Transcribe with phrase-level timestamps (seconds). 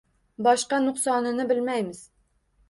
[0.47, 2.01] Boshqa nuqsonini bilmaymiz